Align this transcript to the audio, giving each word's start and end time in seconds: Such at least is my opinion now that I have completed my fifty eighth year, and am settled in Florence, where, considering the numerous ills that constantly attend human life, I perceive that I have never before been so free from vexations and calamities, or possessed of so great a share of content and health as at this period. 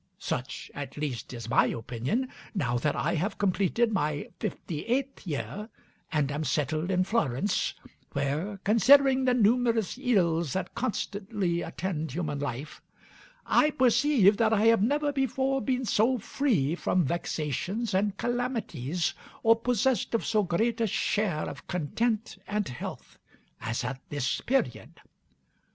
Such 0.17 0.71
at 0.73 0.97
least 0.97 1.31
is 1.31 1.47
my 1.47 1.67
opinion 1.67 2.29
now 2.55 2.79
that 2.79 2.95
I 2.95 3.13
have 3.13 3.37
completed 3.37 3.93
my 3.93 4.29
fifty 4.39 4.83
eighth 4.87 5.27
year, 5.27 5.69
and 6.11 6.31
am 6.31 6.43
settled 6.43 6.89
in 6.89 7.03
Florence, 7.03 7.75
where, 8.13 8.59
considering 8.63 9.25
the 9.25 9.35
numerous 9.35 9.99
ills 10.01 10.53
that 10.53 10.73
constantly 10.73 11.61
attend 11.61 12.13
human 12.13 12.39
life, 12.39 12.81
I 13.45 13.69
perceive 13.69 14.37
that 14.37 14.51
I 14.53 14.65
have 14.65 14.81
never 14.81 15.13
before 15.13 15.61
been 15.61 15.85
so 15.85 16.17
free 16.17 16.73
from 16.73 17.05
vexations 17.05 17.93
and 17.93 18.17
calamities, 18.17 19.13
or 19.43 19.55
possessed 19.55 20.15
of 20.15 20.25
so 20.25 20.41
great 20.41 20.81
a 20.81 20.87
share 20.87 21.47
of 21.47 21.67
content 21.67 22.39
and 22.47 22.67
health 22.67 23.19
as 23.61 23.83
at 23.83 24.01
this 24.09 24.41
period. 24.41 24.99